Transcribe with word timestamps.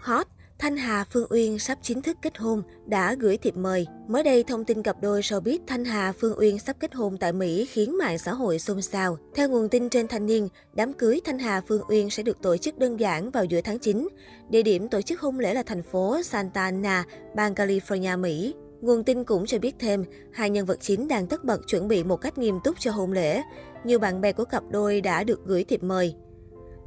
Hot, 0.00 0.26
Thanh 0.58 0.76
Hà 0.76 1.04
Phương 1.04 1.26
Uyên 1.30 1.58
sắp 1.58 1.78
chính 1.82 2.02
thức 2.02 2.16
kết 2.22 2.38
hôn, 2.38 2.62
đã 2.86 3.14
gửi 3.14 3.36
thiệp 3.36 3.56
mời. 3.56 3.86
Mới 4.08 4.22
đây, 4.22 4.44
thông 4.44 4.64
tin 4.64 4.82
cặp 4.82 4.96
đôi 5.02 5.20
showbiz 5.20 5.58
Thanh 5.66 5.84
Hà 5.84 6.12
Phương 6.12 6.38
Uyên 6.38 6.58
sắp 6.58 6.76
kết 6.80 6.94
hôn 6.94 7.16
tại 7.18 7.32
Mỹ 7.32 7.66
khiến 7.66 7.98
mạng 7.98 8.18
xã 8.18 8.32
hội 8.32 8.58
xôn 8.58 8.82
xao. 8.82 9.18
Theo 9.34 9.48
nguồn 9.48 9.68
tin 9.68 9.88
trên 9.88 10.08
Thanh 10.08 10.26
niên, 10.26 10.48
đám 10.74 10.92
cưới 10.92 11.20
Thanh 11.24 11.38
Hà 11.38 11.60
Phương 11.68 11.82
Uyên 11.88 12.10
sẽ 12.10 12.22
được 12.22 12.42
tổ 12.42 12.56
chức 12.56 12.78
đơn 12.78 13.00
giản 13.00 13.30
vào 13.30 13.44
giữa 13.44 13.60
tháng 13.60 13.78
9. 13.78 14.08
Địa 14.50 14.62
điểm 14.62 14.88
tổ 14.88 15.02
chức 15.02 15.20
hôn 15.20 15.38
lễ 15.38 15.54
là 15.54 15.62
thành 15.62 15.82
phố 15.82 16.22
Santa 16.22 16.62
Ana, 16.62 17.04
bang 17.36 17.54
California, 17.54 18.20
Mỹ. 18.20 18.54
Nguồn 18.80 19.04
tin 19.04 19.24
cũng 19.24 19.46
cho 19.46 19.58
biết 19.58 19.74
thêm, 19.78 20.04
hai 20.32 20.50
nhân 20.50 20.66
vật 20.66 20.78
chính 20.80 21.08
đang 21.08 21.26
tất 21.26 21.44
bật 21.44 21.60
chuẩn 21.66 21.88
bị 21.88 22.04
một 22.04 22.16
cách 22.16 22.38
nghiêm 22.38 22.58
túc 22.64 22.80
cho 22.80 22.90
hôn 22.90 23.12
lễ. 23.12 23.42
Nhiều 23.84 23.98
bạn 23.98 24.20
bè 24.20 24.32
của 24.32 24.44
cặp 24.44 24.62
đôi 24.70 25.00
đã 25.00 25.24
được 25.24 25.40
gửi 25.46 25.64
thiệp 25.64 25.82
mời. 25.82 26.14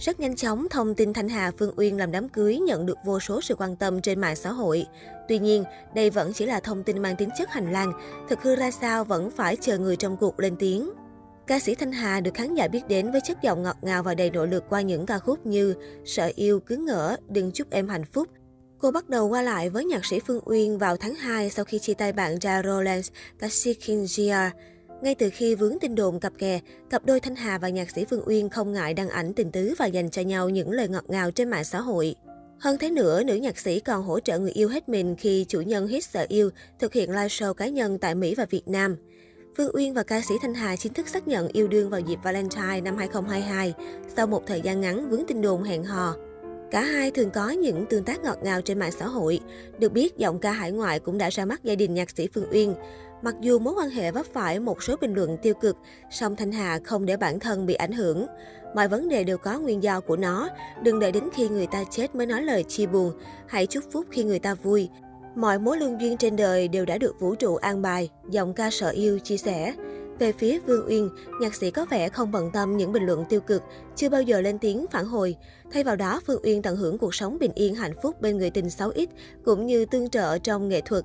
Rất 0.00 0.20
nhanh 0.20 0.36
chóng, 0.36 0.66
thông 0.70 0.94
tin 0.94 1.12
Thanh 1.12 1.28
Hà 1.28 1.50
Phương 1.58 1.74
Uyên 1.76 1.96
làm 1.96 2.12
đám 2.12 2.28
cưới 2.28 2.58
nhận 2.58 2.86
được 2.86 2.98
vô 3.04 3.20
số 3.20 3.40
sự 3.40 3.54
quan 3.54 3.76
tâm 3.76 4.00
trên 4.00 4.20
mạng 4.20 4.36
xã 4.36 4.52
hội. 4.52 4.86
Tuy 5.28 5.38
nhiên, 5.38 5.64
đây 5.94 6.10
vẫn 6.10 6.32
chỉ 6.32 6.46
là 6.46 6.60
thông 6.60 6.82
tin 6.82 7.02
mang 7.02 7.16
tính 7.16 7.28
chất 7.38 7.50
hành 7.50 7.72
lang, 7.72 7.92
thực 8.28 8.42
hư 8.42 8.56
ra 8.56 8.70
sao 8.70 9.04
vẫn 9.04 9.30
phải 9.30 9.56
chờ 9.56 9.78
người 9.78 9.96
trong 9.96 10.16
cuộc 10.16 10.40
lên 10.40 10.56
tiếng. 10.58 10.90
Ca 11.46 11.58
sĩ 11.58 11.74
Thanh 11.74 11.92
Hà 11.92 12.20
được 12.20 12.34
khán 12.34 12.54
giả 12.54 12.68
biết 12.68 12.88
đến 12.88 13.12
với 13.12 13.20
chất 13.24 13.42
giọng 13.42 13.62
ngọt 13.62 13.76
ngào 13.82 14.02
và 14.02 14.14
đầy 14.14 14.30
nội 14.30 14.48
lực 14.48 14.64
qua 14.68 14.80
những 14.80 15.06
ca 15.06 15.18
khúc 15.18 15.46
như 15.46 15.74
Sợ 16.04 16.30
yêu, 16.34 16.60
cứ 16.60 16.76
ngỡ, 16.76 17.16
Đừng 17.28 17.52
chúc 17.52 17.70
em 17.70 17.88
hạnh 17.88 18.04
phúc. 18.12 18.28
Cô 18.78 18.90
bắt 18.90 19.08
đầu 19.08 19.28
qua 19.28 19.42
lại 19.42 19.70
với 19.70 19.84
nhạc 19.84 20.04
sĩ 20.04 20.20
Phương 20.26 20.42
Uyên 20.44 20.78
vào 20.78 20.96
tháng 20.96 21.14
2 21.14 21.50
sau 21.50 21.64
khi 21.64 21.78
chia 21.78 21.94
tay 21.94 22.12
bạn 22.12 22.34
Ja 22.34 22.62
Rollins 22.62 23.10
và 23.40 23.48
Sikin 23.50 24.04
Gia. 24.08 24.50
Ngay 25.02 25.14
từ 25.14 25.30
khi 25.32 25.54
vướng 25.54 25.78
tin 25.80 25.94
đồn 25.94 26.20
cặp 26.20 26.32
kè, 26.38 26.60
cặp 26.90 27.04
đôi 27.04 27.20
Thanh 27.20 27.36
Hà 27.36 27.58
và 27.58 27.68
nhạc 27.68 27.90
sĩ 27.90 28.04
Phương 28.04 28.22
Uyên 28.26 28.48
không 28.48 28.72
ngại 28.72 28.94
đăng 28.94 29.08
ảnh 29.08 29.32
tình 29.32 29.52
tứ 29.52 29.74
và 29.78 29.86
dành 29.86 30.10
cho 30.10 30.22
nhau 30.22 30.48
những 30.48 30.70
lời 30.70 30.88
ngọt 30.88 31.04
ngào 31.08 31.30
trên 31.30 31.50
mạng 31.50 31.64
xã 31.64 31.80
hội. 31.80 32.14
Hơn 32.58 32.78
thế 32.78 32.90
nữa, 32.90 33.22
nữ 33.22 33.34
nhạc 33.34 33.58
sĩ 33.58 33.80
còn 33.80 34.02
hỗ 34.02 34.20
trợ 34.20 34.38
người 34.38 34.52
yêu 34.52 34.68
hết 34.68 34.88
mình 34.88 35.16
khi 35.18 35.44
chủ 35.48 35.60
nhân 35.60 35.86
hit 35.86 36.04
sợ 36.04 36.26
yêu 36.28 36.50
thực 36.78 36.92
hiện 36.92 37.10
live 37.10 37.28
show 37.28 37.54
cá 37.54 37.68
nhân 37.68 37.98
tại 37.98 38.14
Mỹ 38.14 38.34
và 38.34 38.46
Việt 38.50 38.68
Nam. 38.68 38.96
Phương 39.56 39.70
Uyên 39.74 39.94
và 39.94 40.02
ca 40.02 40.20
sĩ 40.28 40.34
Thanh 40.42 40.54
Hà 40.54 40.76
chính 40.76 40.92
thức 40.92 41.08
xác 41.08 41.28
nhận 41.28 41.48
yêu 41.48 41.68
đương 41.68 41.90
vào 41.90 42.00
dịp 42.00 42.18
Valentine 42.24 42.80
năm 42.80 42.96
2022 42.96 43.74
sau 44.16 44.26
một 44.26 44.42
thời 44.46 44.60
gian 44.60 44.80
ngắn 44.80 45.10
vướng 45.10 45.26
tin 45.26 45.42
đồn 45.42 45.62
hẹn 45.62 45.84
hò. 45.84 46.16
Cả 46.70 46.80
hai 46.80 47.10
thường 47.10 47.30
có 47.30 47.50
những 47.50 47.86
tương 47.86 48.04
tác 48.04 48.24
ngọt 48.24 48.38
ngào 48.42 48.60
trên 48.60 48.78
mạng 48.78 48.92
xã 48.92 49.06
hội. 49.06 49.40
Được 49.78 49.92
biết, 49.92 50.16
giọng 50.16 50.38
ca 50.38 50.52
hải 50.52 50.72
ngoại 50.72 50.98
cũng 50.98 51.18
đã 51.18 51.28
ra 51.28 51.44
mắt 51.44 51.64
gia 51.64 51.74
đình 51.74 51.94
nhạc 51.94 52.10
sĩ 52.10 52.28
Phương 52.34 52.50
Uyên. 52.52 52.74
Mặc 53.22 53.34
dù 53.40 53.58
mối 53.58 53.74
quan 53.76 53.90
hệ 53.90 54.12
vấp 54.12 54.26
phải 54.32 54.60
một 54.60 54.82
số 54.82 54.96
bình 55.00 55.14
luận 55.14 55.36
tiêu 55.42 55.54
cực, 55.54 55.76
song 56.10 56.36
Thanh 56.36 56.52
Hà 56.52 56.78
không 56.84 57.06
để 57.06 57.16
bản 57.16 57.40
thân 57.40 57.66
bị 57.66 57.74
ảnh 57.74 57.92
hưởng. 57.92 58.26
Mọi 58.74 58.88
vấn 58.88 59.08
đề 59.08 59.24
đều 59.24 59.38
có 59.38 59.58
nguyên 59.58 59.82
do 59.82 60.00
của 60.00 60.16
nó. 60.16 60.48
Đừng 60.82 60.98
đợi 60.98 61.12
đến 61.12 61.24
khi 61.34 61.48
người 61.48 61.66
ta 61.66 61.84
chết 61.90 62.14
mới 62.14 62.26
nói 62.26 62.42
lời 62.42 62.64
chia 62.68 62.86
buồn. 62.86 63.12
Hãy 63.46 63.66
chúc 63.66 63.84
phúc 63.92 64.06
khi 64.10 64.24
người 64.24 64.38
ta 64.38 64.54
vui. 64.54 64.88
Mọi 65.34 65.58
mối 65.58 65.78
lương 65.78 66.00
duyên 66.00 66.16
trên 66.16 66.36
đời 66.36 66.68
đều 66.68 66.84
đã 66.84 66.98
được 66.98 67.20
vũ 67.20 67.34
trụ 67.34 67.56
an 67.56 67.82
bài, 67.82 68.10
giọng 68.30 68.54
ca 68.54 68.70
sợ 68.70 68.90
yêu 68.90 69.18
chia 69.18 69.36
sẻ. 69.36 69.74
Về 70.20 70.32
phía 70.32 70.58
Vương 70.58 70.86
Uyên, 70.88 71.10
nhạc 71.40 71.54
sĩ 71.54 71.70
có 71.70 71.84
vẻ 71.84 72.08
không 72.08 72.32
bận 72.32 72.50
tâm 72.52 72.76
những 72.76 72.92
bình 72.92 73.06
luận 73.06 73.24
tiêu 73.28 73.40
cực, 73.40 73.62
chưa 73.96 74.08
bao 74.08 74.22
giờ 74.22 74.40
lên 74.40 74.58
tiếng 74.58 74.86
phản 74.90 75.06
hồi. 75.06 75.36
Thay 75.72 75.84
vào 75.84 75.96
đó, 75.96 76.20
Phương 76.26 76.40
Uyên 76.44 76.62
tận 76.62 76.76
hưởng 76.76 76.98
cuộc 76.98 77.14
sống 77.14 77.38
bình 77.38 77.52
yên 77.54 77.74
hạnh 77.74 77.92
phúc 78.02 78.20
bên 78.20 78.38
người 78.38 78.50
tình 78.50 78.66
6X, 78.66 79.06
cũng 79.44 79.66
như 79.66 79.86
tương 79.86 80.10
trợ 80.10 80.38
trong 80.38 80.68
nghệ 80.68 80.80
thuật. 80.80 81.04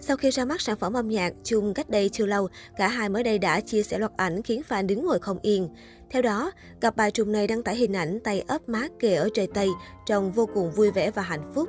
Sau 0.00 0.16
khi 0.16 0.30
ra 0.30 0.44
mắt 0.44 0.60
sản 0.60 0.76
phẩm 0.76 0.92
âm 0.92 1.08
nhạc 1.08 1.32
chung 1.44 1.74
cách 1.74 1.90
đây 1.90 2.08
chưa 2.08 2.26
lâu, 2.26 2.48
cả 2.76 2.88
hai 2.88 3.08
mới 3.08 3.22
đây 3.22 3.38
đã 3.38 3.60
chia 3.60 3.82
sẻ 3.82 3.98
loạt 3.98 4.12
ảnh 4.16 4.42
khiến 4.42 4.62
fan 4.68 4.86
đứng 4.86 5.06
ngồi 5.06 5.18
không 5.18 5.38
yên. 5.42 5.68
Theo 6.10 6.22
đó, 6.22 6.52
cặp 6.80 6.96
bài 6.96 7.10
trùng 7.10 7.32
này 7.32 7.46
đăng 7.46 7.62
tải 7.62 7.76
hình 7.76 7.96
ảnh 7.96 8.18
tay 8.24 8.40
ấp 8.40 8.68
mát 8.68 8.92
kề 8.98 9.14
ở 9.14 9.28
trời 9.34 9.48
Tây, 9.54 9.68
trông 10.06 10.32
vô 10.32 10.48
cùng 10.54 10.72
vui 10.72 10.90
vẻ 10.90 11.10
và 11.10 11.22
hạnh 11.22 11.52
phúc. 11.54 11.68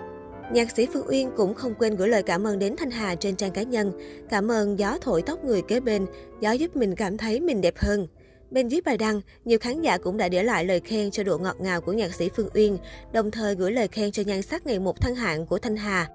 Nhạc 0.51 0.71
sĩ 0.71 0.87
Phương 0.93 1.07
Uyên 1.07 1.31
cũng 1.37 1.53
không 1.53 1.73
quên 1.75 1.95
gửi 1.95 2.07
lời 2.07 2.23
cảm 2.23 2.47
ơn 2.47 2.59
đến 2.59 2.75
Thanh 2.77 2.91
Hà 2.91 3.15
trên 3.15 3.35
trang 3.35 3.51
cá 3.51 3.63
nhân. 3.63 3.91
Cảm 4.29 4.51
ơn 4.51 4.79
gió 4.79 4.97
thổi 5.01 5.21
tóc 5.21 5.43
người 5.43 5.61
kế 5.61 5.79
bên, 5.79 6.05
gió 6.41 6.51
giúp 6.51 6.75
mình 6.75 6.95
cảm 6.95 7.17
thấy 7.17 7.39
mình 7.39 7.61
đẹp 7.61 7.77
hơn. 7.77 8.07
Bên 8.51 8.67
dưới 8.67 8.81
bài 8.81 8.97
đăng, 8.97 9.21
nhiều 9.45 9.59
khán 9.59 9.81
giả 9.81 9.97
cũng 9.97 10.17
đã 10.17 10.29
để 10.29 10.43
lại 10.43 10.65
lời 10.65 10.79
khen 10.79 11.11
cho 11.11 11.23
độ 11.23 11.37
ngọt 11.37 11.55
ngào 11.59 11.81
của 11.81 11.93
nhạc 11.93 12.15
sĩ 12.15 12.29
Phương 12.35 12.49
Uyên, 12.53 12.77
đồng 13.13 13.31
thời 13.31 13.55
gửi 13.55 13.71
lời 13.71 13.87
khen 13.87 14.11
cho 14.11 14.23
nhan 14.23 14.41
sắc 14.41 14.65
ngày 14.65 14.79
một 14.79 15.01
thăng 15.01 15.15
hạng 15.15 15.45
của 15.45 15.57
Thanh 15.57 15.75
Hà. 15.75 16.07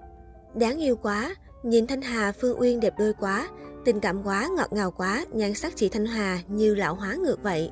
Đáng 0.55 0.79
yêu 0.79 0.97
quá, 0.97 1.35
nhìn 1.63 1.87
Thanh 1.87 2.03
Hà 2.03 2.33
Phương 2.33 2.61
Uyên 2.61 2.81
đẹp 2.81 2.95
đôi 2.99 3.13
quá, 3.13 3.49
tình 3.85 4.01
cảm 4.01 4.23
quá, 4.23 4.49
ngọt 4.57 4.73
ngào 4.73 4.91
quá, 4.91 5.25
nhan 5.33 5.55
sắc 5.55 5.77
chị 5.77 5.89
Thanh 5.89 6.07
Hà 6.07 6.41
như 6.49 6.75
lão 6.75 6.95
hóa 6.95 7.15
ngược 7.15 7.43
vậy. 7.43 7.71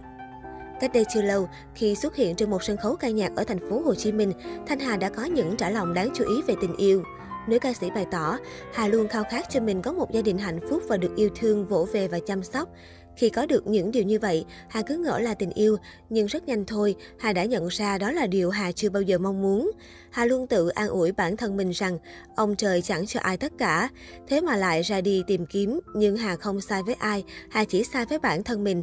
Cách 0.81 0.93
đây 0.95 1.05
chưa 1.15 1.23
lâu, 1.23 1.49
khi 1.75 1.95
xuất 1.95 2.17
hiện 2.17 2.37
trên 2.37 2.51
một 2.51 2.63
sân 2.63 2.77
khấu 2.77 2.97
ca 2.97 3.09
nhạc 3.09 3.33
ở 3.37 3.45
thành 3.45 3.71
phố 3.71 3.83
Hồ 3.85 3.95
Chí 3.95 4.13
Minh, 4.13 4.33
Thanh 4.67 4.79
Hà 4.79 4.97
đã 4.97 5.09
có 5.09 5.25
những 5.25 5.57
trả 5.57 5.71
lòng 5.71 5.95
đáng 5.95 6.11
chú 6.15 6.25
ý 6.25 6.43
về 6.47 6.55
tình 6.61 6.77
yêu. 6.77 7.03
Nữ 7.49 7.59
ca 7.59 7.73
sĩ 7.73 7.91
bày 7.91 8.07
tỏ, 8.11 8.39
Hà 8.73 8.89
luôn 8.89 9.09
khao 9.09 9.25
khát 9.31 9.51
cho 9.51 9.61
mình 9.61 9.83
có 9.83 9.93
một 9.93 10.13
gia 10.13 10.23
đình 10.23 10.39
hạnh 10.39 10.61
phúc 10.71 10.83
và 10.89 10.97
được 10.97 11.17
yêu 11.17 11.29
thương, 11.37 11.67
vỗ 11.67 11.87
về 11.93 12.09
và 12.09 12.19
chăm 12.27 12.43
sóc. 12.43 12.69
Khi 13.17 13.31
có 13.31 13.47
được 13.47 13.67
những 13.67 13.91
điều 13.91 14.03
như 14.03 14.19
vậy, 14.19 14.45
Hà 14.69 14.83
cứ 14.83 14.97
ngỡ 14.97 15.19
là 15.19 15.35
tình 15.35 15.51
yêu, 15.51 15.77
nhưng 16.11 16.27
rất 16.27 16.49
nhanh 16.49 16.65
thôi, 16.65 16.97
Hà 17.19 17.33
đã 17.33 17.45
nhận 17.45 17.69
ra 17.69 17.99
đó 17.99 18.11
là 18.11 18.27
điều 18.27 18.51
Hà 18.51 18.73
chưa 18.73 18.91
bao 18.91 19.03
giờ 19.03 19.19
mong 19.19 19.43
muốn. 19.43 19.71
Hà 20.11 20.25
luôn 20.25 20.47
tự 20.47 20.69
an 20.69 20.89
ủi 20.89 21.13
bản 21.13 21.37
thân 21.37 21.57
mình 21.57 21.71
rằng, 21.71 21.99
ông 22.37 22.57
trời 22.57 22.83
chẳng 22.83 23.07
cho 23.07 23.21
ai 23.21 23.37
tất 23.37 23.53
cả, 23.59 23.89
thế 24.29 24.41
mà 24.41 24.57
lại 24.57 24.83
ra 24.83 25.01
đi 25.01 25.23
tìm 25.27 25.47
kiếm, 25.47 25.81
nhưng 25.95 26.17
Hà 26.17 26.37
không 26.37 26.61
sai 26.61 26.83
với 26.83 26.95
ai, 26.95 27.25
Hà 27.51 27.65
chỉ 27.65 27.85
sai 27.85 28.05
với 28.05 28.19
bản 28.19 28.45
thân 28.45 28.65
mình. 28.65 28.83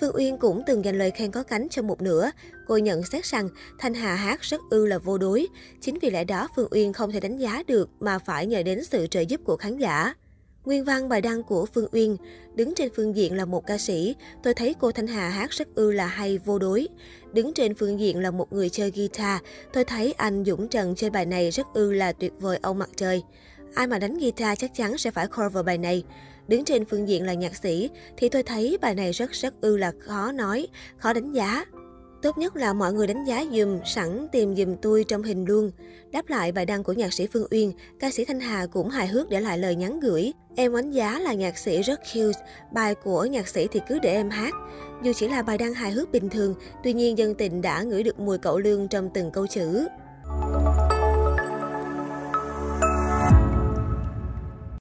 Phương 0.00 0.16
Uyên 0.16 0.38
cũng 0.38 0.62
từng 0.66 0.84
dành 0.84 0.98
lời 0.98 1.10
khen 1.10 1.30
có 1.30 1.42
cánh 1.42 1.66
cho 1.70 1.82
một 1.82 2.02
nửa. 2.02 2.30
Cô 2.66 2.76
nhận 2.76 3.02
xét 3.02 3.24
rằng 3.24 3.48
Thanh 3.78 3.94
Hà 3.94 4.14
hát 4.14 4.40
rất 4.40 4.60
ư 4.70 4.86
là 4.86 4.98
vô 4.98 5.18
đối. 5.18 5.46
Chính 5.80 5.98
vì 6.02 6.10
lẽ 6.10 6.24
đó 6.24 6.48
Phương 6.56 6.68
Uyên 6.70 6.92
không 6.92 7.12
thể 7.12 7.20
đánh 7.20 7.36
giá 7.36 7.62
được 7.66 7.88
mà 8.00 8.18
phải 8.18 8.46
nhờ 8.46 8.62
đến 8.62 8.84
sự 8.84 9.06
trợ 9.06 9.20
giúp 9.20 9.40
của 9.44 9.56
khán 9.56 9.78
giả. 9.78 10.14
Nguyên 10.64 10.84
văn 10.84 11.08
bài 11.08 11.20
đăng 11.20 11.42
của 11.42 11.66
Phương 11.66 11.88
Uyên, 11.92 12.16
đứng 12.54 12.74
trên 12.74 12.92
phương 12.96 13.16
diện 13.16 13.36
là 13.36 13.44
một 13.44 13.66
ca 13.66 13.78
sĩ, 13.78 14.14
tôi 14.42 14.54
thấy 14.54 14.74
cô 14.80 14.92
Thanh 14.92 15.06
Hà 15.06 15.28
hát 15.28 15.50
rất 15.50 15.74
ư 15.74 15.92
là 15.92 16.06
hay 16.06 16.38
vô 16.38 16.58
đối. 16.58 16.88
Đứng 17.32 17.54
trên 17.54 17.74
phương 17.74 18.00
diện 18.00 18.20
là 18.20 18.30
một 18.30 18.52
người 18.52 18.68
chơi 18.68 18.90
guitar, 18.90 19.40
tôi 19.72 19.84
thấy 19.84 20.12
anh 20.12 20.44
Dũng 20.44 20.68
Trần 20.68 20.94
chơi 20.94 21.10
bài 21.10 21.26
này 21.26 21.50
rất 21.50 21.66
ư 21.74 21.92
là 21.92 22.12
tuyệt 22.12 22.32
vời 22.40 22.58
ông 22.62 22.78
mặt 22.78 22.90
trời. 22.96 23.22
Ai 23.74 23.86
mà 23.86 23.98
đánh 23.98 24.18
guitar 24.18 24.58
chắc 24.58 24.74
chắn 24.74 24.98
sẽ 24.98 25.10
phải 25.10 25.26
cover 25.26 25.64
bài 25.64 25.78
này. 25.78 26.04
Đứng 26.48 26.64
trên 26.64 26.84
phương 26.84 27.08
diện 27.08 27.26
là 27.26 27.34
nhạc 27.34 27.56
sĩ 27.56 27.90
thì 28.16 28.28
tôi 28.28 28.42
thấy 28.42 28.78
bài 28.80 28.94
này 28.94 29.12
rất 29.12 29.30
rất 29.30 29.60
ư 29.60 29.76
là 29.76 29.92
khó 29.98 30.32
nói, 30.32 30.68
khó 30.96 31.12
đánh 31.12 31.32
giá. 31.32 31.64
Tốt 32.22 32.38
nhất 32.38 32.56
là 32.56 32.72
mọi 32.72 32.92
người 32.92 33.06
đánh 33.06 33.24
giá 33.24 33.44
dùm, 33.52 33.78
sẵn 33.84 34.26
tìm 34.32 34.56
dùm 34.56 34.76
tôi 34.82 35.04
trong 35.08 35.22
hình 35.22 35.44
luôn. 35.44 35.70
Đáp 36.12 36.28
lại 36.28 36.52
bài 36.52 36.66
đăng 36.66 36.82
của 36.82 36.92
nhạc 36.92 37.12
sĩ 37.12 37.26
Phương 37.26 37.46
Uyên, 37.50 37.72
ca 37.98 38.10
sĩ 38.10 38.24
Thanh 38.24 38.40
Hà 38.40 38.66
cũng 38.66 38.88
hài 38.88 39.06
hước 39.06 39.28
để 39.28 39.40
lại 39.40 39.58
lời 39.58 39.76
nhắn 39.76 40.00
gửi. 40.00 40.32
Em 40.56 40.76
đánh 40.76 40.90
giá 40.90 41.18
là 41.18 41.32
nhạc 41.32 41.58
sĩ 41.58 41.82
rất 41.82 42.00
cute, 42.14 42.38
bài 42.72 42.94
của 42.94 43.24
nhạc 43.24 43.48
sĩ 43.48 43.66
thì 43.72 43.80
cứ 43.88 43.98
để 43.98 44.12
em 44.12 44.30
hát. 44.30 44.54
Dù 45.02 45.12
chỉ 45.16 45.28
là 45.28 45.42
bài 45.42 45.58
đăng 45.58 45.74
hài 45.74 45.90
hước 45.90 46.12
bình 46.12 46.28
thường, 46.28 46.54
tuy 46.84 46.92
nhiên 46.92 47.18
dân 47.18 47.34
tình 47.34 47.62
đã 47.62 47.82
ngửi 47.82 48.02
được 48.02 48.20
mùi 48.20 48.38
cậu 48.38 48.58
lương 48.58 48.88
trong 48.88 49.10
từng 49.14 49.30
câu 49.30 49.46
chữ. 49.46 49.86